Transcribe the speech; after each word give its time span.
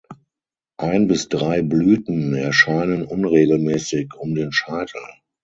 Ein 0.77 1.05
bis 1.07 1.29
drei 1.29 1.61
Blüten 1.61 2.33
erscheinen 2.33 3.05
unregelmäßig 3.05 4.15
um 4.15 4.33
den 4.33 4.51
Scheitel. 4.51 5.03